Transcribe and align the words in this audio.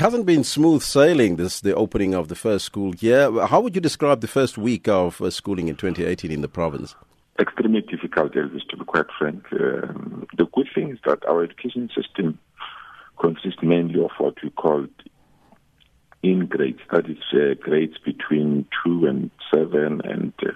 hasn't 0.00 0.24
been 0.24 0.42
smooth 0.42 0.82
sailing 0.82 1.36
this 1.36 1.60
the 1.60 1.74
opening 1.74 2.14
of 2.14 2.28
the 2.28 2.34
first 2.34 2.64
school 2.64 2.94
year. 2.96 3.30
How 3.46 3.60
would 3.60 3.74
you 3.74 3.82
describe 3.82 4.22
the 4.22 4.28
first 4.28 4.56
week 4.56 4.88
of 4.88 5.20
uh, 5.20 5.30
schooling 5.30 5.68
in 5.68 5.76
2018 5.76 6.30
in 6.32 6.40
the 6.40 6.48
province? 6.48 6.94
Extremely 7.38 7.82
difficult, 7.82 8.32
Elvis, 8.32 8.66
to 8.70 8.78
be 8.78 8.84
quite 8.84 9.06
frank. 9.18 9.44
Um, 9.52 10.26
the 10.36 10.46
good 10.54 10.68
thing 10.74 10.90
is 10.90 10.98
that 11.04 11.24
our 11.26 11.44
education 11.44 11.90
system 11.94 12.38
consists 13.20 13.62
mainly 13.62 14.02
of 14.02 14.10
what 14.18 14.34
we 14.42 14.48
call 14.48 14.86
in 16.22 16.46
grades, 16.46 16.80
that 16.90 17.08
is 17.08 17.18
uh, 17.34 17.54
grades 17.60 17.98
between 18.04 18.66
2 18.84 19.06
and 19.06 19.30
7 19.52 20.00
and 20.04 20.32
uh, 20.42 20.52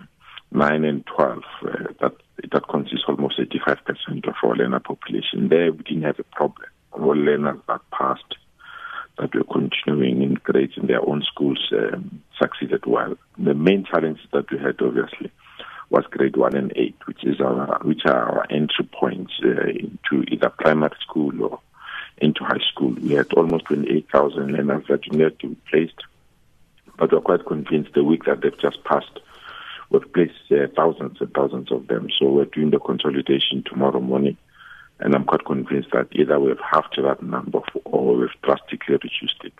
9 0.52 0.84
and 0.84 1.04
12. 1.06 1.42
Uh, 1.62 1.70
that, 2.00 2.12
that 2.50 2.68
consists 2.68 3.04
almost 3.08 3.38
85% 3.38 4.26
of 4.26 4.34
our 4.42 4.56
learner 4.56 4.80
population. 4.80 5.48
There 5.48 5.70
we 5.70 5.82
didn't 5.82 6.02
have 6.02 6.18
a 6.18 6.24
problem. 6.24 6.68
All 6.92 7.14
learners 7.14 7.60
that 7.68 7.80
passed, 7.90 8.36
that 9.18 9.34
were 9.34 9.44
continuing 9.44 10.22
in 10.22 10.38
in 10.76 10.86
their 10.86 11.06
own 11.06 11.22
schools, 11.22 11.72
um, 11.72 12.22
succeeded 12.40 12.84
well. 12.86 13.16
The 13.38 13.54
main 13.54 13.84
challenge 13.84 14.18
that 14.32 14.50
we 14.50 14.58
had, 14.58 14.80
obviously, 14.80 15.30
was 15.90 16.04
grade 16.10 16.36
1 16.36 16.56
and 16.56 16.72
8, 16.74 16.96
which, 17.06 17.24
is 17.24 17.40
our, 17.40 17.78
which 17.84 18.02
are 18.06 18.38
our 18.38 18.46
entry 18.50 18.88
points 18.92 19.32
uh, 19.44 19.68
into 19.68 20.24
either 20.28 20.50
primary 20.50 20.96
school 21.00 21.42
or 21.42 21.60
into 22.18 22.42
high 22.44 22.62
school. 22.72 22.94
We 23.00 23.12
had 23.12 23.32
almost 23.34 23.66
28,000 23.66 24.52
learners 24.52 24.84
that 24.88 25.10
needed 25.12 25.38
to 25.40 25.48
be 25.50 25.56
placed, 25.70 26.00
but 26.98 27.12
we're 27.12 27.20
quite 27.20 27.46
convinced 27.46 27.94
the 27.94 28.04
week 28.04 28.24
that 28.24 28.40
they've 28.40 28.60
just 28.60 28.82
passed, 28.84 29.20
we've 29.90 30.12
placed 30.12 30.50
uh, 30.50 30.66
thousands 30.76 31.20
and 31.20 31.32
thousands 31.32 31.70
of 31.70 31.86
them. 31.86 32.08
So 32.18 32.26
we're 32.26 32.44
doing 32.46 32.70
the 32.70 32.78
consolidation 32.78 33.62
tomorrow 33.64 34.00
morning, 34.00 34.36
and 35.00 35.14
I'm 35.14 35.24
quite 35.24 35.44
convinced 35.44 35.88
that 35.92 36.08
either 36.12 36.38
we've 36.38 36.56
halved 36.72 36.98
that 37.02 37.22
number 37.22 37.60
or 37.84 38.16
we've 38.16 38.28
drastically 38.42 38.94
reduced 38.94 39.40
it. 39.44 39.52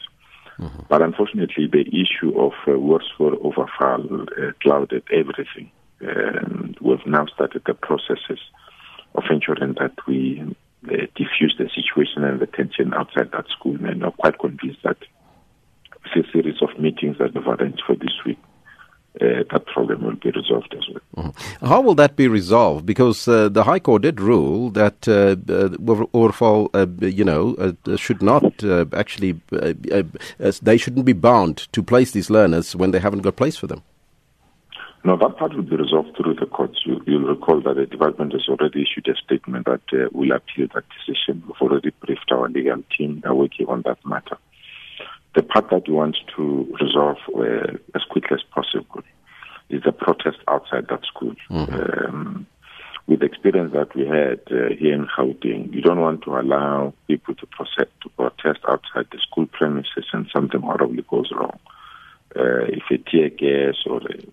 Mm-hmm. 0.59 0.83
But 0.89 1.03
unfortunately, 1.03 1.67
the 1.67 1.87
issue 1.89 2.39
of 2.39 2.53
uh, 2.67 2.99
for 3.17 3.33
Overvaal 3.33 4.23
uh, 4.23 4.53
clouded 4.63 5.03
everything. 5.13 5.71
And 6.01 6.77
we've 6.81 7.05
now 7.07 7.27
started 7.27 7.63
the 7.67 7.75
processes 7.75 8.39
of 9.15 9.25
ensuring 9.31 9.75
that 9.81 9.95
we 10.07 10.43
uh, 10.87 11.07
diffuse 11.17 11.55
the 11.59 11.69
situation 11.75 12.25
and 12.25 12.41
the 12.41 12.47
tension 12.47 12.95
outside 12.95 13.33
that 13.33 13.49
school. 13.49 13.77
And 13.85 14.05
I'm 14.05 14.13
quite 14.13 14.39
convinced 14.39 14.83
that 14.85 14.99
it's 16.05 16.29
a 16.29 16.33
series 16.33 16.63
of 16.63 16.79
meetings 16.79 17.19
that 17.19 17.35
we've 17.35 17.47
arranged 17.47 17.83
for 17.87 17.97
this 17.97 18.15
week. 18.25 18.39
Uh, 19.21 19.45
that 19.53 19.65
problem 19.67 20.05
will 20.05 20.17
be 20.17 20.31
resolved 20.33 20.75
as 20.75 20.83
well. 20.89 21.27
Mm-hmm. 21.27 21.67
How 21.67 21.81
will 21.81 21.95
that 21.95 22.17
be 22.17 22.27
resolved? 22.27 22.85
Because 22.85 23.29
uh, 23.29 23.49
the 23.49 23.63
High 23.63 23.79
Court 23.79 24.03
did 24.03 24.21
rule 24.21 24.71
that 24.71 25.07
uh, 25.07 25.37
Overvaal, 25.37 26.69
uh, 26.75 27.07
you 27.07 27.25
know, 27.25 27.55
uh, 27.55 27.97
should 27.97 28.23
not 28.23 28.65
uh, 28.65 28.87
actually, 28.93 29.41
they 29.51 30.77
shouldn't 30.77 31.05
be 31.05 31.13
bound 31.13 31.69
to 31.73 31.81
place 31.81 32.11
these 32.11 32.29
learners 32.29 32.75
when 32.75 32.91
they 32.91 32.99
haven't 32.99 33.21
got 33.21 33.37
place 33.37 33.57
for 33.57 33.69
them. 33.69 33.83
No, 35.05 35.19
that 35.19 35.37
part 35.37 35.55
will 35.55 35.63
be 35.63 35.77
resolved 35.77 36.17
through 36.17 36.35
the 36.35 36.47
courts. 36.47 36.81
You, 36.87 37.01
will 37.07 37.29
recall 37.29 37.61
that 37.61 37.77
the 37.77 37.85
department 37.85 38.33
has 38.33 38.49
already 38.49 38.83
issued 38.83 39.07
a 39.07 39.15
statement 39.15 39.67
that 39.67 39.83
uh, 39.93 40.09
will 40.13 40.33
appeal 40.33 40.67
that 40.75 40.85
decision. 40.99 41.43
We've 41.47 41.61
already 41.61 41.91
briefed 41.91 42.33
our 42.33 42.49
legal 42.49 42.83
team. 42.97 43.23
Working 43.25 43.67
on 43.69 43.83
that 43.83 43.99
matter. 44.07 44.39
The 45.35 45.43
part 45.43 45.71
that 45.71 45.89
we 45.89 45.95
want 45.95 46.17
to 46.37 46.77
resolve 46.81 47.17
uh, 47.37 47.77
as 47.95 48.03
quickly 48.11 48.37
as 48.37 48.43
possible 48.55 49.03
is 49.69 49.83
the 49.83 49.93
protest 49.93 50.39
outside 50.49 50.87
that 50.89 51.05
school. 51.05 51.35
Mm-hmm. 51.51 51.75
Um, 51.75 52.47
with 53.07 53.21
the 53.21 53.27
experience 53.27 53.73
that 53.75 53.95
we 53.95 54.07
had 54.07 54.41
uh, 54.51 54.75
here 54.79 54.95
in 54.95 55.07
Gauteng, 55.07 55.75
you 55.75 55.83
don't 55.83 56.01
want 56.01 56.23
to 56.23 56.39
allow 56.39 56.95
people 57.07 57.35
to, 57.35 57.47
process, 57.47 57.89
to 58.03 58.09
protest 58.11 58.61
outside 58.67 59.07
the 59.13 59.19
school 59.19 59.47
premises 59.47 60.07
and 60.13 60.27
something 60.33 60.61
horribly 60.61 61.05
goes 61.11 61.31
wrong. 61.33 61.59
Uh, 62.35 62.65
if 62.67 62.85
a 62.91 62.99
tear 62.99 63.29
gas 63.29 63.75
or 63.87 64.01
a 64.01 64.25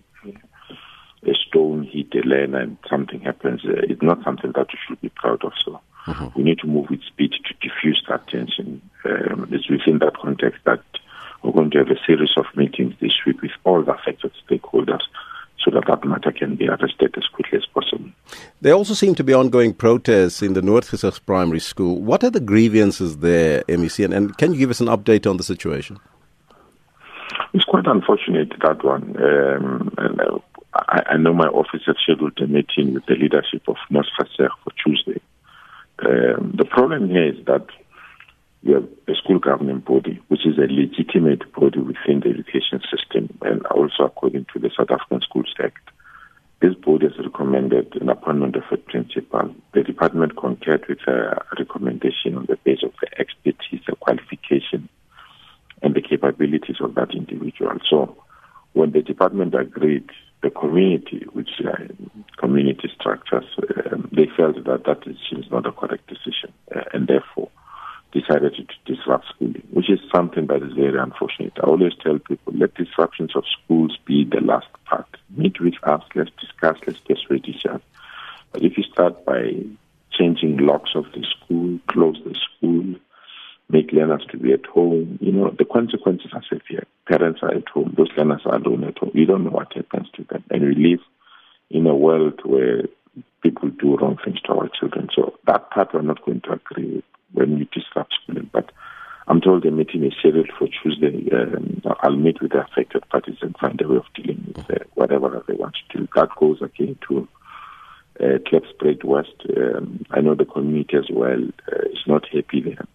a 1.24 1.34
stone 1.34 1.84
hit 1.84 2.14
a 2.14 2.26
land 2.26 2.54
and 2.54 2.76
something 2.90 3.20
happens, 3.20 3.64
uh, 3.64 3.72
it's 3.88 4.02
not 4.02 4.22
something 4.24 4.52
that 4.52 4.66
we 4.72 4.78
should 4.86 5.00
be 5.00 5.08
proud 5.08 5.44
of. 5.44 5.52
So 5.64 5.80
mm-hmm. 6.06 6.38
we 6.38 6.44
need 6.44 6.58
to 6.60 6.66
move 6.66 6.90
with 6.90 7.02
speed 7.02 7.32
to 7.32 7.54
diffuse 7.68 8.02
that 8.08 8.26
tension. 8.28 8.82
Um, 9.04 9.48
it's 9.50 9.68
within 9.68 9.98
that 9.98 10.16
context 10.16 10.60
that 10.64 10.82
we're 11.42 11.52
going 11.52 11.70
to 11.72 11.78
have 11.78 11.90
a 11.90 11.98
series 12.06 12.32
of 12.36 12.46
meetings 12.56 12.94
this 13.00 13.14
week 13.26 13.42
with 13.42 13.50
all 13.64 13.82
the 13.82 13.92
affected 13.92 14.32
stakeholders 14.48 15.02
so 15.64 15.70
that 15.70 15.84
that 15.86 16.04
matter 16.04 16.32
can 16.32 16.56
be 16.56 16.68
arrested 16.68 17.14
as 17.16 17.26
quickly 17.32 17.58
as 17.58 17.66
possible. 17.66 18.10
There 18.60 18.74
also 18.74 18.94
seem 18.94 19.14
to 19.16 19.24
be 19.24 19.32
ongoing 19.32 19.74
protests 19.74 20.42
in 20.42 20.54
the 20.54 20.62
North 20.62 20.90
Noordgesig 20.90 21.24
Primary 21.24 21.60
School. 21.60 22.00
What 22.00 22.24
are 22.24 22.30
the 22.30 22.40
grievances 22.40 23.18
there, 23.18 23.62
MEC, 23.68 24.04
and, 24.04 24.14
and, 24.14 24.38
can 24.38 24.52
you 24.52 24.58
give 24.58 24.70
us 24.70 24.80
an 24.80 24.88
update 24.88 25.28
on 25.28 25.36
the 25.36 25.44
situation? 25.44 25.98
It's 27.54 27.64
quite 27.64 27.86
unfortunate, 27.86 28.52
that 28.62 28.82
one. 28.82 29.16
Um, 29.22 29.94
and, 29.98 30.20
uh, 30.20 30.38
I, 30.74 31.02
I, 31.10 31.16
know 31.18 31.34
my 31.34 31.48
office 31.48 31.82
has 31.86 31.96
scheduled 32.02 32.38
a 32.38 32.46
meeting 32.46 32.94
with 32.94 33.04
the 33.06 33.14
leadership 33.14 33.62
of 33.68 33.76
North 33.90 34.06
Mosfaser 34.18 34.48
for 34.64 34.72
Tuesday. 34.84 35.20
Um, 35.98 36.54
the 36.56 36.64
problem 36.64 37.08
here 37.08 37.28
is 37.28 37.44
that 37.46 37.66
you 38.62 38.74
have 38.74 38.88
a 39.08 39.14
school 39.14 39.38
governing 39.38 39.80
body, 39.80 40.20
which 40.28 40.46
is 40.46 40.56
a 40.56 40.72
legitimate 40.72 41.52
body 41.52 41.80
within 41.80 42.20
the 42.20 42.30
education 42.30 42.80
system, 42.90 43.36
and 43.42 43.66
also 43.66 44.04
according 44.04 44.46
to 44.52 44.58
the 44.58 44.70
South 44.76 44.90
African 44.90 45.20
Schools 45.20 45.52
Act. 45.62 45.90
This 46.60 46.74
board 46.74 47.02
has 47.02 47.18
recommended 47.18 47.96
an 48.00 48.08
appointment 48.08 48.54
of 48.54 48.62
a 48.70 48.76
principal. 48.76 49.52
The 49.74 49.82
department 49.82 50.36
concurred 50.36 50.86
with 50.88 51.00
a 51.08 51.44
recommendation 51.58 52.36
on 52.36 52.46
the 52.46 52.56
basis 52.62 52.84
of 52.84 52.92
the 53.00 53.20
expertise, 53.20 53.80
the 53.84 53.96
qualification, 53.96 54.88
and 55.82 55.94
the 55.94 56.00
capabilities 56.00 56.76
of 56.80 56.94
that 56.94 57.14
individual. 57.14 57.78
So, 57.90 58.16
when 58.74 58.92
the 58.92 59.02
department 59.02 59.56
agreed 59.56 60.08
the 60.42 60.50
community, 60.50 61.24
which 61.32 61.60
are 61.64 61.86
community 62.36 62.90
structures, 62.98 63.44
um, 63.90 64.08
they 64.12 64.26
felt 64.36 64.56
that 64.64 64.84
that 64.84 65.06
is 65.06 65.50
not 65.50 65.66
a 65.66 65.72
correct 65.72 66.06
decision, 66.08 66.52
uh, 66.74 66.82
and 66.92 67.06
therefore 67.06 67.48
decided 68.12 68.54
to 68.54 68.94
disrupt 68.94 69.24
schooling, 69.34 69.62
which 69.70 69.88
is 69.88 70.00
something 70.14 70.46
that 70.46 70.62
is 70.62 70.72
very 70.74 70.98
unfortunate. 70.98 71.52
I 71.56 71.66
always 71.66 71.94
tell 72.02 72.18
people, 72.18 72.52
let 72.54 72.74
disruptions 72.74 73.34
of 73.34 73.44
schools 73.64 73.96
be 74.04 74.24
the 74.24 74.40
last 74.40 74.66
part. 74.84 75.08
Meet 75.34 75.60
with 75.60 75.74
us, 75.84 76.02
let's 76.14 76.30
discuss, 76.38 76.76
let's 76.86 77.00
persuade 77.00 77.46
each 77.46 77.64
other. 77.64 77.80
But 78.52 78.62
if 78.62 78.76
you 78.76 78.84
start 78.84 79.24
by 79.24 79.54
changing 80.10 80.58
locks 80.58 80.90
of 80.94 81.06
the 81.12 81.24
school, 81.24 81.78
close 81.86 82.20
the 82.24 82.34
school, 82.34 82.96
make 83.70 83.92
learners 83.92 84.26
to 84.30 84.36
be 84.36 84.52
at 84.52 84.66
home. 84.66 85.18
You 85.22 85.32
know, 85.32 85.54
the 85.56 85.64
consequences 85.64 86.30
are 86.34 86.42
severe. 86.42 86.84
Parents 87.12 87.40
are 87.42 87.54
at 87.54 87.68
home. 87.68 87.92
Those 87.94 88.08
learners 88.16 88.40
are 88.46 88.56
alone 88.56 88.84
at 88.84 88.96
home. 88.96 89.10
You 89.12 89.26
don't 89.26 89.44
know 89.44 89.50
what 89.50 89.74
happens 89.74 90.08
to 90.16 90.24
them. 90.24 90.44
And 90.50 90.62
we 90.62 90.74
live 90.74 91.00
in 91.68 91.86
a 91.86 91.94
world 91.94 92.40
where 92.42 92.84
people 93.42 93.68
do 93.68 93.98
wrong 93.98 94.16
things 94.24 94.40
to 94.42 94.52
our 94.54 94.70
children. 94.80 95.08
So 95.14 95.34
that 95.46 95.70
part 95.70 95.92
we're 95.92 96.00
not 96.00 96.24
going 96.24 96.40
to 96.40 96.52
agree 96.52 96.96
with 96.96 97.04
when 97.32 97.58
we 97.58 97.68
disrupt 97.70 98.14
schooling. 98.22 98.48
But 98.50 98.72
I'm 99.28 99.42
told 99.42 99.62
the 99.62 99.70
meeting 99.70 100.04
is 100.04 100.14
scheduled 100.18 100.50
for 100.58 100.68
Tuesday. 100.82 101.28
Um, 101.32 101.82
I'll 102.00 102.16
meet 102.16 102.40
with 102.40 102.52
the 102.52 102.64
affected 102.64 103.06
parties 103.10 103.36
and 103.42 103.54
find 103.58 103.78
a 103.82 103.88
way 103.88 103.96
of 103.96 104.06
dealing 104.14 104.54
with 104.56 104.70
uh, 104.70 104.84
whatever 104.94 105.44
they 105.46 105.54
want 105.54 105.76
to 105.92 105.98
do. 105.98 106.08
That 106.14 106.34
goes 106.36 106.62
again 106.62 106.96
to 107.08 107.28
uh, 108.20 108.38
Klipspruit 108.48 109.04
West. 109.04 109.36
Um, 109.54 110.06
I 110.12 110.22
know 110.22 110.34
the 110.34 110.46
community 110.46 110.96
as 110.96 111.10
well 111.12 111.42
uh, 111.70 111.82
is 111.92 112.06
not 112.06 112.26
happy 112.32 112.62
there. 112.62 112.86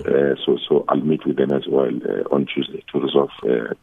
Uh, 0.00 0.34
so, 0.44 0.58
so 0.68 0.84
I'll 0.88 0.96
meet 1.00 1.26
with 1.26 1.36
them 1.36 1.52
as 1.52 1.66
well 1.68 1.90
uh, 2.08 2.34
on 2.34 2.46
Tuesday 2.46 2.82
to 2.92 3.00
resolve 3.00 3.30
uh, 3.44 3.74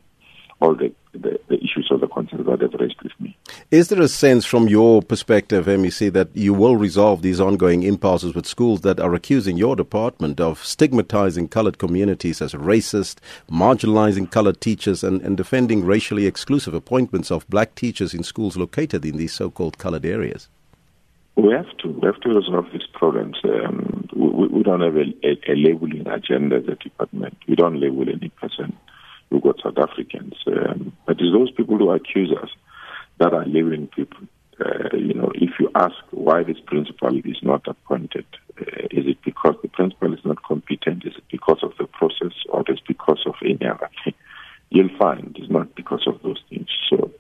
all 0.62 0.75
the, 0.75 0.94
the, 1.14 1.40
the, 1.47 1.56
issues 1.58 1.88
or 1.90 1.97
the 1.97 2.08
concerns 2.08 2.46
that 2.46 2.59
they've 2.59 2.80
raised 2.80 3.02
with 3.02 3.14
me. 3.20 3.38
Is 3.72 3.88
there 3.88 4.02
a 4.02 4.08
sense 4.08 4.46
from 4.46 4.68
your 4.68 5.02
perspective, 5.02 5.66
MEC, 5.68 6.12
that 6.14 6.30
you 6.34 6.53
will 6.53 6.75
resolve 6.75 7.22
these 7.22 7.40
ongoing 7.40 7.84
impasses 7.84 8.36
with 8.36 8.46
schools 8.46 8.81
that 8.81 9.00
are 9.00 9.14
accusing 9.14 9.58
your 9.58 9.75
department 9.75 10.42
of 10.42 10.64
stigmatizing 10.66 11.48
colored 11.48 11.78
communities 11.78 12.42
as 12.42 12.53
racist, 12.53 13.19
marginalizing 13.50 14.30
colored 14.30 14.60
teachers, 14.60 15.04
and, 15.04 15.22
and 15.22 15.38
defending 15.38 15.86
racially 15.86 16.25
exclusive 16.25 16.74
appointments 16.74 17.31
of 17.31 17.48
black 17.50 17.75
teachers 17.75 18.13
in 18.13 18.24
schools 18.24 18.57
located 18.57 19.06
in 19.06 19.18
these 19.18 19.34
so 19.34 19.50
called 19.50 19.78
colored 19.78 20.06
areas? 20.06 20.50
We 21.36 21.54
have 21.54 21.78
to. 21.78 21.88
We 21.88 22.06
have 22.06 22.19
to 22.22 22.30
resolve 22.30 22.66
these 22.74 22.88
problems. 22.94 23.38
Um, 23.45 23.99
we, 24.30 24.48
we, 24.48 24.64
don't 24.64 24.81
have 24.81 24.96
a, 24.96 25.06
a, 25.24 25.54
a, 25.54 25.56
labeling 25.56 26.08
agenda 26.08 26.58
as 26.58 26.68
a 26.68 26.76
department. 26.76 27.38
We 27.48 27.56
don't 27.56 27.80
label 27.80 28.04
any 28.10 28.30
person. 28.30 28.76
We've 29.30 29.42
got 29.42 29.62
South 29.64 29.78
Africans. 29.78 30.36
Um, 30.48 30.94
but 31.06 31.18
it's 31.20 31.34
those 31.34 31.52
people 31.52 31.78
who 31.78 31.92
accuse 31.92 32.31
us 32.31 32.50
that 33.20 33.34
are 33.34 33.46
labeling 33.46 33.88
people. 33.88 34.20
Uh, 34.60 34.96
you 34.98 35.14
know, 35.14 35.31
if 35.36 35.52
you 35.60 35.72
ask 35.76 35.96
why 36.12 36.44
this 36.44 36.60
principal 36.66 37.16
is 37.18 37.38
not 37.42 37.68
appointed, 37.68 38.26
uh, 38.60 38.88
is 38.92 39.06
it 39.08 39.18
because 39.24 39.56
the 39.62 39.70
principal 39.70 40.14
is 40.14 40.20
not 40.26 40.44
competent? 40.44 41.06
Is 41.06 41.14
it 41.16 41.24
because 41.32 41.60
of 41.64 41.72
the 41.78 41.86
process, 41.86 42.34
or 42.50 42.62
is 42.68 42.78
it 42.78 42.88
because 42.88 43.24
of 43.25 43.36
any 43.44 43.66
other 43.66 43.90
thing? 44.04 44.14
You'll 44.70 44.98
find 44.98 45.36
it's 45.40 45.50
not 45.50 45.75
because 45.75 46.04
of 46.08 46.22
those 46.24 46.42
things. 46.50 46.68
So, 46.90 47.12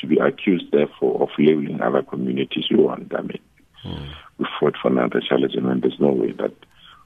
to 0.00 0.06
be 0.06 0.18
accused, 0.18 0.72
therefore, 0.72 1.22
of 1.22 1.28
labeling 1.38 1.80
other 1.80 2.02
communities, 2.02 2.64
you 2.70 2.78
want, 2.78 3.12
I 3.14 3.22
mean, 3.22 3.38
Mm. 3.84 4.08
We 4.40 4.46
fought 4.58 4.74
for 4.80 4.90
nationalism, 4.90 5.66
and 5.66 5.82
there's 5.82 6.00
no 6.00 6.12
way 6.12 6.32
that 6.32 6.54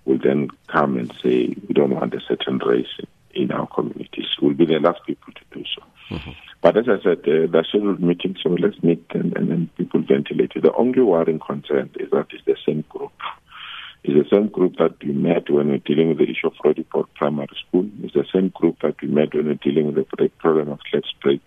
we'll 0.05 0.19
then 0.23 0.51
come 0.69 0.97
and 0.97 1.13
say 1.21 1.57
we 1.67 1.75
don't 1.75 1.91
want 1.91 2.15
a 2.15 2.21
certain 2.29 2.59
race 2.59 2.87
in 3.33 3.51
our 3.51 3.67
communities. 3.67 4.27
We'll 4.41 4.55
be 4.55 4.67
the 4.67 4.79
last 4.79 5.01
people 5.05 5.33
to 5.33 5.59
do 5.59 5.65
so. 5.75 6.15
Mm-hmm. 6.15 6.31
But 6.63 6.77
as 6.77 6.85
I 6.89 7.03
said, 7.03 7.19
uh, 7.19 7.51
there 7.51 7.61
are 7.61 7.65
scheduled 7.65 8.01
meetings, 8.01 8.39
so 8.41 8.51
let's 8.51 8.81
meet 8.85 9.05
and, 9.11 9.37
and 9.37 9.51
then 9.51 9.71
people 9.77 10.01
ventilate. 10.01 10.55
The 10.55 10.73
only 10.75 11.03
worrying 11.03 11.41
concern 11.41 11.91
is 11.99 12.09
that 12.11 12.29
it's 12.31 12.45
the 12.47 12.57
same 12.65 12.85
group. 12.89 13.13
It's 14.05 14.31
the 14.31 14.37
same 14.37 14.49
group 14.49 14.77
that 14.77 15.03
we 15.05 15.13
met 15.13 15.51
when 15.51 15.71
we're 15.71 15.79
dealing 15.79 16.11
with 16.11 16.19
the 16.19 16.31
issue 16.31 16.47
of 16.47 16.55
Roodepoort 16.65 17.09
Primary 17.15 17.57
School. 17.67 17.91
It's 18.03 18.15
the 18.15 18.27
same 18.33 18.51
group 18.51 18.77
that 18.83 19.01
we 19.03 19.09
met 19.09 19.35
when 19.35 19.47
we're 19.47 19.55
dealing 19.55 19.87
with 19.87 19.97
the 19.97 20.31
problem 20.39 20.71
of 20.71 20.79
Klipspruit. 20.93 21.41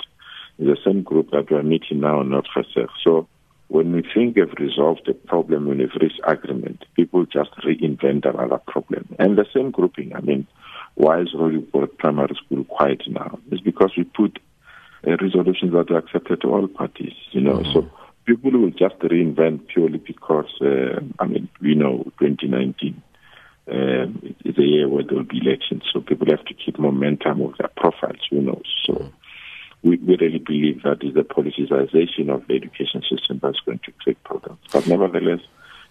It's 0.59 0.67
the 0.67 0.77
same 0.83 1.03
group 1.03 1.31
that 1.31 1.49
we're 1.49 1.63
meeting 1.63 2.01
now 2.01 2.21
in 2.21 2.29
North 2.29 2.45
Noordgesig. 2.55 2.89
So 3.03 3.27
when 3.69 3.91
we 3.91 4.01
think 4.13 4.35
we've 4.35 4.53
resolved 4.59 5.01
the 5.05 5.13
problem, 5.13 5.67
when 5.67 5.79
we've 5.79 5.89
reached 5.99 6.21
agreement, 6.25 6.85
people 6.95 7.25
just 7.25 7.51
reinvent 7.65 8.27
another 8.27 8.59
problem. 8.67 9.15
And 9.19 9.37
the 9.37 9.45
same 9.53 9.71
grouping, 9.71 10.15
I 10.15 10.21
mean, 10.21 10.47
why 10.95 11.21
is 11.21 11.33
Roodepoort 11.33 11.97
Primary 11.97 12.35
School 12.43 12.63
quiet 12.63 13.03
now? 13.07 13.39
It's 13.51 13.61
because 13.61 13.91
we 13.97 14.03
put 14.03 14.39
uh, 15.05 15.17
resolutions 15.21 15.73
that 15.73 15.91
are 15.91 15.97
accepted 15.97 16.41
to 16.41 16.47
all 16.47 16.67
parties. 16.67 17.13
You 17.31 17.41
know, 17.41 17.57
mm-hmm. 17.57 17.73
so 17.73 17.91
people 18.25 18.51
will 18.51 18.71
just 18.71 18.97
reinvent 18.99 19.67
purely 19.67 19.99
because 19.99 20.49
uh, 20.61 21.01
I 21.19 21.25
mean 21.27 21.49
we 21.61 21.75
know 21.75 22.03
2019 22.19 23.01
um, 23.69 24.35
is 24.43 24.57
a 24.57 24.63
year 24.63 24.87
where 24.87 25.03
there 25.03 25.17
will 25.17 25.23
be 25.23 25.39
elections, 25.39 25.83
so 25.93 26.01
people 26.01 26.27
have 26.29 26.45
to 26.45 26.53
keep 26.53 26.79
momentum 26.79 27.41
of 27.41 27.57
their 27.57 27.69
profiles. 27.75 28.25
You 28.31 28.41
know, 28.41 28.61
so. 28.85 29.11
We, 30.07 30.15
really 30.15 30.39
believe 30.39 30.83
that 30.83 31.03
is 31.03 31.13
the 31.13 31.21
politicization 31.21 32.29
of 32.33 32.47
the 32.47 32.55
education 32.55 33.03
system 33.09 33.39
that's 33.43 33.59
going 33.59 33.79
to 33.79 33.91
create 33.91 34.23
problems. 34.23 34.59
But 34.71 34.87
nevertheless, 34.87 35.41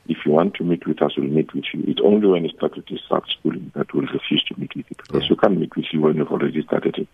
if 0.08 0.18
you 0.24 0.32
want 0.32 0.54
to 0.54 0.64
meet 0.64 0.86
with 0.86 1.02
us, 1.02 1.12
we'll 1.16 1.28
meet 1.28 1.54
with 1.54 1.64
you. 1.72 1.84
It's 1.86 2.00
only 2.02 2.26
when 2.26 2.44
you 2.44 2.50
start 2.50 2.74
to 2.74 2.98
start 2.98 3.24
schooling 3.38 3.72
that 3.74 3.92
we'll 3.92 4.06
refuse 4.06 4.42
to 4.44 4.58
meet 4.58 4.74
with 4.74 4.86
you 4.88 4.96
because 4.96 5.22
yeah. 5.22 5.28
we 5.30 5.36
can't 5.36 5.58
meet 5.58 5.76
with 5.76 5.86
you 5.92 6.00
when 6.00 6.16
you've 6.16 6.30
already 6.30 6.62
started 6.62 7.06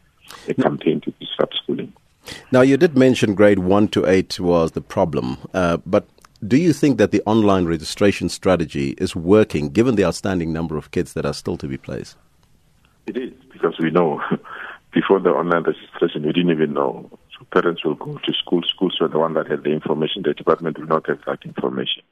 a 0.49 0.55
campaign 0.55 1.01
to 1.03 1.11
disrupt 1.13 1.57
schooling. 1.63 1.93
Now, 2.53 2.61
you 2.61 2.77
did 2.77 2.97
mention 2.97 3.35
grade 3.35 3.59
1 3.59 3.89
to 3.89 4.07
8 4.07 4.39
was 4.39 4.73
the 4.73 4.81
problem, 4.81 5.39
uh, 5.53 5.79
but 5.85 6.07
do 6.47 6.57
you 6.57 6.73
think 6.73 6.99
that 6.99 7.13
the 7.13 7.23
online 7.25 7.67
registration 7.67 8.29
strategy 8.29 8.91
is 8.99 9.17
working 9.17 9.71
given 9.71 9.95
the 9.95 10.05
outstanding 10.05 10.53
number 10.53 10.77
of 10.77 10.91
kids 10.91 11.13
that 11.15 11.25
are 11.25 11.33
still 11.33 11.57
to 11.57 11.67
be 11.67 11.77
placed? 11.77 12.17
It 13.07 13.17
is, 13.17 13.33
because 13.53 13.79
we 13.79 13.91
know 13.91 14.21
before 14.93 15.21
the 15.21 15.31
online 15.31 15.65
registration, 15.65 16.23
we 16.23 16.33
didn't 16.33 16.51
even 16.51 16.75
know. 16.75 17.09
So 17.39 17.47
parents 17.51 17.85
will 17.85 17.95
go 17.95 18.19
to 18.19 18.33
school. 18.35 18.63
Schools 18.63 18.99
were 19.01 19.09
the 19.09 19.19
one 19.19 19.35
that 19.35 19.51
had 19.51 19.65
the 19.65 19.71
information. 19.71 20.23
The 20.23 20.35
department 20.35 20.79
will 20.79 20.87
not 20.87 21.09
have 21.09 21.21
that 21.27 21.45
information. 21.45 22.03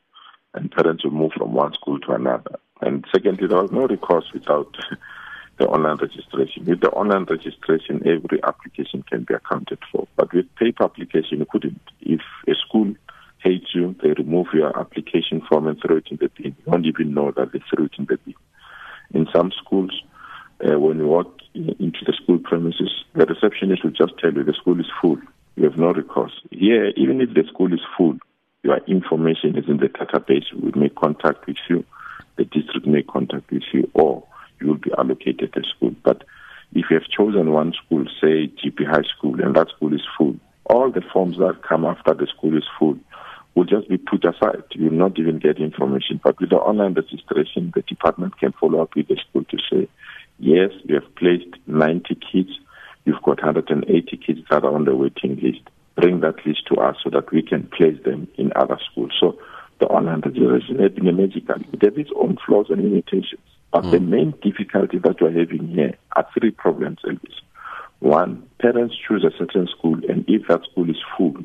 And 0.54 0.72
parents 0.72 1.04
will 1.04 1.12
move 1.12 1.32
from 1.36 1.52
one 1.52 1.74
school 1.74 2.00
to 2.00 2.12
another. 2.12 2.58
And 2.80 3.04
secondly, 3.14 3.46
there 3.46 3.60
was 3.60 3.70
no 3.70 3.86
recourse 3.86 4.24
without 4.32 4.74
the 5.58 5.66
online 5.66 5.98
registration. 5.98 6.64
With 6.64 6.80
the 6.80 6.88
online 6.90 7.24
registration, 7.24 8.02
every 8.06 8.42
application 8.42 9.02
can 9.02 9.24
be 9.24 9.34
accounted 9.34 9.78
for. 9.92 10.08
But 10.16 10.32
with 10.32 10.46
paper 10.56 10.84
application, 10.84 11.38
you 11.38 11.46
couldn't. 11.50 11.80
If 12.00 12.22
a 12.48 12.54
school 12.54 12.94
hates 13.42 13.74
you, 13.74 13.94
they 14.02 14.10
remove 14.10 14.46
your 14.54 14.78
application 14.78 15.42
form 15.48 15.66
and 15.66 15.78
throw 15.80 15.98
it 15.98 16.08
in 16.10 16.16
the 16.16 16.30
bin. 16.34 16.56
You 16.64 16.72
don't 16.72 16.86
even 16.86 17.12
know 17.12 17.30
that 17.36 17.52
they 17.52 17.60
threw 17.70 17.84
it 17.86 17.94
in 17.98 18.06
the 18.06 18.18
bin. 18.24 18.34
In 19.12 19.26
some 19.34 19.52
schools, 19.52 20.02
uh, 20.64 20.78
when 20.78 20.98
you 20.98 21.06
walk 21.06 21.40
into 21.54 22.04
the 22.06 22.12
school 22.22 22.38
premises, 22.38 22.90
the 23.14 23.26
receptionist 23.26 23.84
will 23.84 23.90
just 23.90 24.18
tell 24.18 24.32
you 24.32 24.44
the 24.44 24.52
school 24.52 24.78
is 24.78 24.86
full. 25.00 25.18
You 25.56 25.64
have 25.64 25.78
no 25.78 25.92
recourse. 25.92 26.32
Here, 26.50 26.92
even 26.96 27.20
if 27.20 27.34
the 27.34 27.44
school 27.52 27.72
is 27.72 27.80
full, 27.96 28.16
your 28.62 28.78
information 28.86 29.56
is 29.56 29.68
in 29.68 29.78
the 29.78 29.88
database. 29.88 30.52
We 30.52 30.72
make 30.78 30.94
contact 30.94 31.46
with 31.46 31.56
you. 31.68 31.84
The 32.36 32.44
district 32.44 32.86
make 32.86 33.08
contact 33.08 33.50
with 33.50 33.64
you, 33.72 33.90
or 33.94 34.24
you 34.60 34.68
will 34.68 34.78
be 34.78 34.92
allocated 34.96 35.54
a 35.56 35.62
school. 35.76 35.94
But 36.04 36.24
if 36.72 36.86
you 36.90 36.98
have 36.98 37.08
chosen 37.08 37.50
one 37.52 37.72
school, 37.84 38.04
say 38.20 38.48
GP 38.48 38.86
High 38.86 39.08
School, 39.16 39.40
and 39.42 39.56
that 39.56 39.68
school 39.70 39.92
is 39.92 40.02
full, 40.16 40.36
all 40.66 40.90
the 40.90 41.02
forms 41.12 41.38
that 41.38 41.62
come 41.68 41.84
after 41.84 42.14
the 42.14 42.26
school 42.26 42.56
is 42.56 42.64
full 42.78 42.98
will 43.54 43.64
just 43.64 43.88
be 43.88 43.98
put 43.98 44.24
aside. 44.24 44.62
You 44.72 44.90
will 44.90 44.98
not 44.98 45.18
even 45.18 45.38
get 45.38 45.58
information. 45.58 46.20
But 46.22 46.40
with 46.40 46.50
the 46.50 46.56
online 46.56 46.94
registration, 46.94 47.72
the 47.74 47.82
department 47.82 48.38
can 48.38 48.52
follow 48.52 48.80
up 48.80 48.94
with 48.94 49.08
the 49.08 49.16
school 49.16 49.44
to 49.44 49.58
say, 49.70 49.88
yes, 50.40 50.70
you 50.84 50.96
have 50.96 51.14
placed 51.16 51.54
90 51.66 52.18
kids, 52.32 52.50
you've 53.04 53.22
got 53.22 53.42
180 53.42 54.16
kids 54.16 54.40
that 54.50 54.64
are 54.64 54.74
on 54.74 54.84
the 54.84 54.94
waiting 54.94 55.36
list. 55.36 55.62
Bring 55.96 56.20
that 56.20 56.44
list 56.46 56.66
to 56.68 56.76
us 56.76 56.96
so 57.02 57.10
that 57.10 57.30
we 57.32 57.42
can 57.42 57.66
place 57.68 58.02
them 58.04 58.28
in 58.36 58.52
other 58.56 58.78
schools. 58.90 59.12
So 59.20 59.38
the 59.80 59.86
online 59.86 60.20
registration 60.20 60.78
has 60.78 60.92
been 60.92 61.08
a 61.08 61.12
magical. 61.12 61.56
It 61.72 61.82
has 61.82 61.92
its 61.96 62.10
own 62.16 62.38
flaws 62.44 62.66
and 62.70 62.82
limitations. 62.82 63.40
But 63.72 63.84
mm. 63.84 63.90
the 63.92 64.00
main 64.00 64.34
difficulty 64.42 64.98
that 64.98 65.20
we're 65.20 65.38
having 65.38 65.68
here 65.68 65.96
are 66.16 66.26
three 66.38 66.50
problems, 66.50 66.98
Elvis. 67.04 67.40
One, 68.00 68.48
parents 68.58 68.94
choose 69.06 69.24
a 69.24 69.36
certain 69.36 69.68
school, 69.68 70.00
and 70.08 70.24
if 70.26 70.48
that 70.48 70.62
school 70.70 70.88
is 70.88 70.96
full 71.16 71.36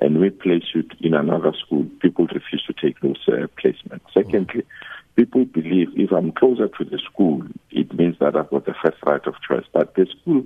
and 0.00 0.20
we 0.20 0.30
place 0.30 0.64
it 0.74 0.86
in 1.00 1.14
another 1.14 1.52
school, 1.64 1.86
people 2.00 2.26
refuse 2.26 2.62
to 2.66 2.72
take 2.72 3.00
those 3.00 3.18
uh, 3.28 3.46
placements. 3.62 4.00
Secondly, 4.14 4.64
people 5.18 5.44
believe 5.44 5.88
if 5.96 6.12
I'm 6.12 6.30
closer 6.30 6.68
to 6.68 6.84
the 6.84 6.98
school, 6.98 7.42
it 7.72 7.92
means 7.92 8.14
that 8.20 8.36
I've 8.36 8.50
got 8.50 8.66
the 8.66 8.74
first 8.80 8.98
right 9.04 9.26
of 9.26 9.34
choice. 9.46 9.64
But 9.72 9.96
the 9.96 10.06
school 10.22 10.44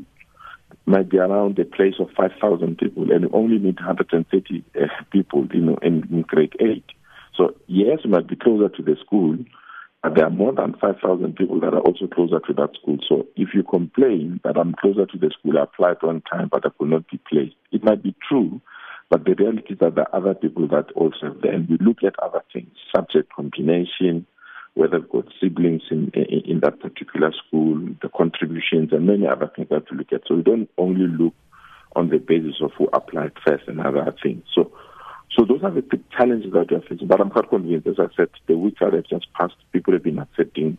might 0.87 1.11
be 1.11 1.19
around 1.19 1.59
a 1.59 1.67
place 1.67 1.97
of 2.01 2.09
5,000 2.17 2.79
people, 2.79 3.13
and 3.13 3.25
you 3.25 3.31
only 3.35 3.59
need 3.59 3.77
130 3.77 4.65
uh, 4.75 4.87
people, 5.11 5.47
you 5.53 5.61
know, 5.61 5.77
in, 5.83 6.09
in 6.11 6.23
grade 6.23 6.57
8. 6.59 6.83
So, 7.37 7.55
yes, 7.67 7.99
you 8.03 8.11
might 8.11 8.27
be 8.27 8.37
closer 8.37 8.71
to 8.71 8.83
the 8.83 8.97
school, 9.05 9.37
but 10.03 10.15
there 10.15 10.25
are 10.25 10.31
more 10.31 10.55
than 10.55 10.75
5,000 10.81 11.37
people 11.37 11.61
that 11.61 11.75
are 11.75 11.81
also 11.81 12.07
closer 12.07 12.41
to 12.41 12.53
that 12.55 12.71
school. 12.81 12.97
So 13.07 13.27
if 13.37 13.51
you 13.53 13.63
complain 13.65 14.41
that 14.43 14.57
I'm 14.57 14.75
closer 14.81 15.05
to 15.05 15.19
the 15.19 15.31
school, 15.39 15.59
I 15.59 15.65
applied 15.65 15.99
one 16.01 16.23
time, 16.23 16.49
but 16.51 16.65
I 16.65 16.71
could 16.79 16.89
not 16.89 17.11
be 17.11 17.21
placed, 17.31 17.57
it 17.73 17.85
might 17.85 18.03
be 18.03 18.15
true, 18.27 18.63
but 19.11 19.27
the 19.27 19.35
reality 19.35 19.75
is 19.75 19.81
that 19.81 19.97
there 19.97 20.09
are 20.15 20.17
other 20.17 20.35
people 20.35 20.67
that 20.69 20.91
also 20.95 21.19
have 21.25 21.43
there. 21.43 21.53
And 21.53 21.69
we 21.69 21.77
look 21.77 21.99
at 22.03 22.19
other 22.23 22.41
things, 22.55 22.71
subject 22.97 23.31
combination, 23.35 24.27
whether 24.75 24.99
they've 24.99 25.09
got 25.09 25.27
siblings 25.41 25.83
in, 25.91 26.11
in, 26.15 26.43
in 26.47 26.61
that 26.61 26.81
particular 26.81 27.33
school, 27.47 27.79
the 28.01 28.09
contributions, 28.09 28.93
and 28.93 29.07
many 29.07 29.27
other 29.27 29.51
things 29.55 29.69
that 29.71 29.91
we 29.91 29.99
look 29.99 30.13
at. 30.13 30.23
So 30.27 30.37
we 30.37 30.43
don't 30.43 30.71
only 30.79 31.07
look 31.07 31.35
on 31.95 32.09
the 32.09 32.19
basis 32.19 32.55
of 32.63 32.73
who 32.79 32.89
applied 32.93 33.33
first 33.47 33.69
and 33.69 33.81
other 33.81 34.15
things. 34.23 34.45
So 34.55 34.73
so 35.37 35.47
those 35.47 35.63
are 35.63 35.71
the 35.71 35.81
big 35.81 36.03
challenges 36.11 36.53
that 36.53 36.71
we 36.71 36.77
are 36.77 36.83
facing. 36.83 37.07
But 37.07 37.21
I'm 37.21 37.31
quite 37.31 37.49
convinced, 37.49 37.87
as 37.87 37.99
I 37.99 38.15
said, 38.17 38.29
the 38.47 38.57
weeks 38.57 38.81
that 38.81 38.93
have 38.93 39.07
just 39.09 39.33
passed, 39.33 39.55
people 39.73 39.95
have 39.95 40.03
been 40.03 40.19
accepting 40.19 40.77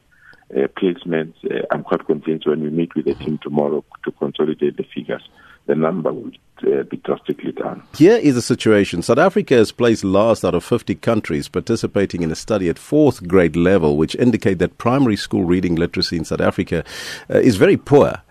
uh, 0.52 0.68
placements. 0.78 1.34
Uh, 1.46 1.66
I'm 1.72 1.84
quite 1.84 2.06
convinced 2.06 2.48
when 2.48 2.62
we 2.62 2.70
meet 2.70 2.96
with 2.96 3.06
the 3.06 3.16
team 3.16 3.40
tomorrow 3.42 3.84
to 4.04 4.12
consolidate 4.12 4.78
the 4.78 4.86
figures, 4.94 5.28
the 5.66 5.76
number 5.76 6.12
will 6.12 6.32
uh, 6.68 6.84
be 6.84 6.98
drastically 6.98 7.52
down. 7.52 7.84
Here 7.96 8.18
is 8.18 8.36
the 8.36 8.42
situation. 8.42 9.02
South 9.02 9.18
Africa 9.18 9.56
has 9.56 9.72
placed 9.72 10.04
last 10.04 10.44
out 10.44 10.56
of 10.56 10.64
50 10.64 10.96
countries 10.96 11.48
participating 11.48 12.22
in 12.22 12.32
a 12.32 12.36
study 12.36 12.70
at 12.70 12.78
fourth 12.78 13.28
grade 13.28 13.56
level, 13.56 13.98
which 13.98 14.16
indicate 14.16 14.60
that 14.60 14.78
primary 14.78 15.16
school 15.16 15.46
reading 15.46 15.76
literacy 15.76 16.18
in 16.18 16.26
South 16.26 16.42
Africa 16.42 16.84
uh, 17.30 17.40
is 17.40 17.56
very 17.56 17.78
poor. 17.78 18.22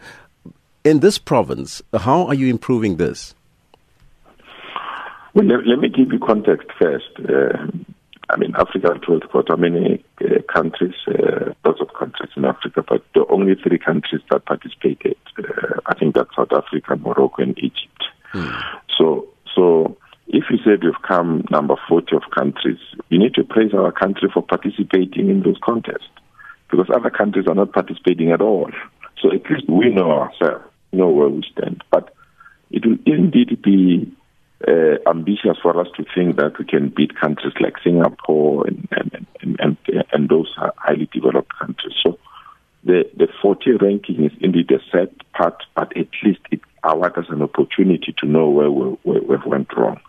In 0.85 1.01
this 1.01 1.19
province, 1.19 1.81
how 1.97 2.27
are 2.27 2.35
you 2.35 2.49
improving 2.49 2.97
this? 2.97 3.35
Well, 5.35 5.47
let, 5.47 5.67
let, 5.67 5.79
me 5.79 5.89
give 5.89 6.13
you 6.13 6.19
context 6.19 6.69
first. 6.79 7.09
I 8.33 8.39
mean, 8.39 8.55
Africa 8.57 8.89
has 8.95 9.21
got 9.31 9.49
how 9.49 9.57
many 9.57 10.03
uh, 10.25 10.41
countries, 10.53 10.95
uh, 11.07 11.53
lots 11.67 11.83
of 11.83 11.93
countries 11.93 12.31
in 12.35 12.47
Africa, 12.47 12.83
but 12.89 13.05
the 13.15 13.27
only 13.29 13.55
three 13.55 13.79
countries 13.79 14.23
that 14.31 14.47
participated, 14.47 15.17
uh, 15.39 15.81
I 15.85 15.95
think 15.99 16.15
that's 16.15 16.35
South 16.35 16.53
Africa, 16.53 16.97
Morocco, 16.97 17.43
and 17.43 17.59
Egypt. 17.59 18.05
Hmm. 18.33 18.49
So, 18.97 19.29
so 19.55 19.99
if 20.29 20.45
you 20.51 20.57
said 20.65 20.83
we've 20.83 21.03
come 21.07 21.45
number 21.51 21.75
40 21.87 22.17
of 22.17 22.23
countries, 22.35 22.79
we 23.11 23.19
need 23.19 23.35
to 23.35 23.45
praise 23.45 23.75
our 23.75 23.93
country 23.93 24.31
for 24.33 24.43
participating 24.43 25.29
in 25.29 25.43
those 25.43 25.59
contests 25.63 26.09
because 26.71 26.89
other 26.89 27.11
countries 27.11 27.47
are 27.47 27.55
not 27.55 27.73
participating 27.73 28.33
at 28.33 28.41
all. 28.41 28.71
So 29.21 29.29
at 29.31 29.45
least 29.51 29.69
we 29.69 29.91
know 29.91 30.11
ourselves, 30.11 30.65
know 30.91 31.11
where 31.11 31.29
we 31.29 31.45
stand. 31.53 31.85
But 31.91 32.15
it 32.71 32.87
will 32.87 32.97
indeed 33.05 33.61
be 33.63 34.11
uh, 34.73 35.11
ambitious 35.11 35.59
for 35.63 35.79
us 35.79 35.89
to 35.97 36.05
think 36.15 36.37
that 36.37 36.59
we 36.59 36.65
can 36.65 36.89
beat 36.89 37.19
countries 37.21 37.55
like 37.61 37.75
Singapore 37.85 38.67
and 38.67 38.89
and, 38.93 39.27
and, 39.41 39.57
and, 39.61 40.05
and 40.13 40.29
those 40.29 40.53
highly 40.57 41.09
developed 41.13 41.53
countries. 41.59 41.95
So 42.03 42.19
the, 42.85 43.09
the 43.17 43.29
40 43.41 43.73
ranking 43.73 44.25
is 44.25 44.33
indeed 44.41 44.71
a 44.71 44.81
set 44.91 45.13
part, 45.33 45.63
but 45.75 45.97
at 45.97 46.09
least 46.25 46.41
it 46.51 46.61
awards 46.83 47.17
us 47.17 47.27
an 47.29 47.43
opportunity 47.43 48.15
to 48.19 48.27
know 48.27 48.49
where 48.49 48.71
we, 48.71 48.97
where 49.03 49.39
we 49.39 49.51
went 49.51 49.69
wrong. 49.77 50.01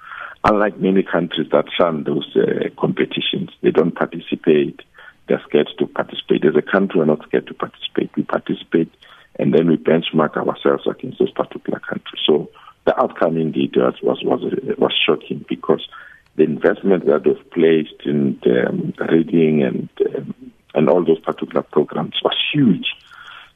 Unlike 0.43 0.79
many 0.79 1.03
countries 1.03 1.47
that 1.51 1.65
shun 1.77 2.03
those 2.03 2.35
uh, 2.35 2.69
competitions, 2.79 3.51
they 3.61 3.71
don't 3.71 3.95
participate. 3.95 4.81
They're 5.27 5.41
scared 5.47 5.69
to 5.79 5.87
participate. 5.87 6.45
As 6.45 6.55
a 6.55 6.61
country, 6.61 6.99
we're 6.99 7.05
not 7.05 7.25
scared 7.27 7.47
to 7.47 7.53
participate. 7.53 8.09
We 8.15 8.23
participate, 8.23 8.91
and 9.37 9.53
then 9.53 9.69
we 9.69 9.77
benchmark 9.77 10.35
ourselves 10.35 10.85
against 10.87 11.19
those 11.19 11.31
particular 11.31 11.79
countries. 11.79 12.21
So 12.25 12.49
the 12.85 12.99
outcome 12.99 13.37
indeed 13.37 13.75
was 13.75 13.95
was 14.01 14.21
was, 14.23 14.41
was 14.77 14.93
shocking 15.05 15.45
because 15.47 15.87
the 16.35 16.43
investment 16.43 17.05
that 17.05 17.25
was 17.25 17.37
placed 17.51 18.01
in 18.05 18.39
the, 18.43 18.67
um, 18.67 18.93
reading 19.09 19.63
and 19.63 19.89
um, 20.15 20.51
and 20.75 20.89
all 20.89 21.03
those 21.03 21.19
particular 21.19 21.61
programs 21.61 22.15
was 22.23 22.35
huge. 22.51 22.87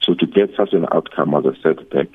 So 0.01 0.13
to 0.13 0.25
get 0.25 0.55
such 0.55 0.73
an 0.73 0.85
outcome 0.91 1.31
was 1.31 1.45
a 1.45 1.55
setback. 1.61 2.07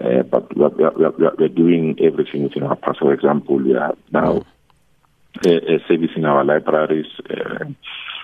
Uh, 0.00 0.22
but 0.22 0.56
we 0.56 0.64
are, 0.64 0.70
we, 0.70 1.04
are, 1.04 1.12
we 1.36 1.44
are, 1.44 1.48
doing 1.48 1.98
everything 2.00 2.44
within 2.44 2.62
our 2.62 2.76
power. 2.76 2.94
For 2.94 3.12
example, 3.12 3.56
we 3.56 3.74
are 3.74 3.94
now 4.12 4.44
uh, 5.44 5.50
uh, 5.50 5.78
servicing 5.86 6.24
our 6.24 6.44
libraries. 6.44 7.06
Uh, 7.28 7.66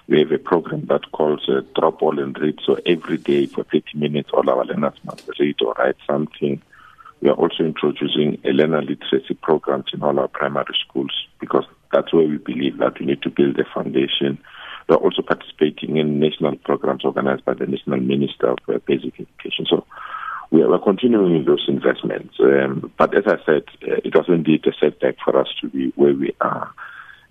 we 0.08 0.20
have 0.20 0.32
a 0.32 0.38
program 0.38 0.86
that 0.86 1.10
calls 1.12 1.48
uh, 1.48 1.62
Drop 1.74 2.02
All 2.02 2.18
and 2.18 2.38
Read. 2.38 2.60
So 2.64 2.78
every 2.86 3.18
day 3.18 3.46
for 3.46 3.64
30 3.64 3.82
minutes, 3.94 4.30
all 4.32 4.48
our 4.48 4.64
learners 4.64 4.94
must 5.04 5.28
read 5.38 5.56
or 5.60 5.74
write 5.74 5.96
something. 6.06 6.62
We 7.20 7.28
are 7.30 7.34
also 7.34 7.64
introducing 7.64 8.38
a 8.44 8.50
learner 8.50 8.82
literacy 8.82 9.34
programs 9.42 9.86
in 9.92 10.02
all 10.02 10.18
our 10.18 10.28
primary 10.28 10.76
schools 10.86 11.12
because 11.40 11.64
that's 11.92 12.12
where 12.12 12.26
we 12.26 12.36
believe 12.36 12.78
that 12.78 13.00
we 13.00 13.06
need 13.06 13.22
to 13.22 13.30
build 13.30 13.58
a 13.58 13.64
foundation. 13.74 14.38
We 14.88 14.94
are 14.94 14.98
also 14.98 15.22
participating 15.22 15.96
in 15.96 16.20
national 16.20 16.56
programs 16.56 17.04
organized 17.04 17.44
by 17.44 17.54
the 17.54 17.66
National 17.66 18.00
Minister 18.00 18.50
of 18.50 18.58
uh, 18.68 18.78
Basic 18.86 19.14
Education. 19.14 19.66
So 19.68 19.86
we 20.50 20.62
are 20.62 20.78
continuing 20.78 21.44
those 21.44 21.64
investments. 21.68 22.34
Um, 22.38 22.92
but 22.98 23.16
as 23.16 23.24
I 23.26 23.36
said, 23.44 23.64
uh, 23.82 23.96
it 24.04 24.14
was 24.14 24.26
indeed 24.28 24.64
a 24.66 24.72
setback 24.78 25.16
for 25.24 25.38
us 25.38 25.48
to 25.60 25.68
be 25.68 25.92
where 25.96 26.14
we 26.14 26.34
are 26.40 26.72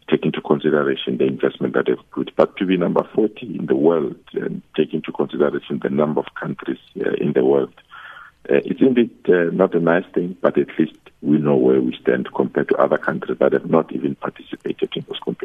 taking 0.10 0.28
into 0.28 0.42
consideration 0.42 1.18
the 1.18 1.26
investment 1.26 1.74
that 1.74 1.86
they've 1.88 2.12
put. 2.12 2.36
But 2.36 2.58
to 2.58 2.66
be 2.66 2.78
number 2.78 3.08
40 3.16 3.58
in 3.60 3.66
the 3.66 3.76
world 3.76 4.18
and 4.34 4.62
take 4.76 4.94
into 4.94 5.12
consideration 5.12 5.80
the 5.82 5.90
number 5.90 6.20
of 6.20 6.28
countries 6.40 6.78
uh, 7.00 7.14
in 7.20 7.34
the 7.34 7.44
world, 7.44 7.74
uh, 8.50 8.62
it's 8.66 8.82
indeed 8.82 9.12
uh, 9.28 9.52
not 9.52 9.74
a 9.74 9.80
nice 9.80 10.06
thing, 10.14 10.38
but 10.42 10.58
at 10.58 10.68
least 10.78 10.98
we 11.22 11.38
know 11.38 11.56
where 11.56 11.82
we 11.82 11.98
stand 12.02 12.28
compared 12.34 12.70
to 12.70 12.76
other 12.76 12.98
countries 12.98 13.38
that 13.40 13.54
have 13.54 13.70
not 13.70 13.92
even 13.92 14.16
participated 14.16 14.90
in 14.96 15.06
those 15.08 15.20
competitions. 15.24 15.45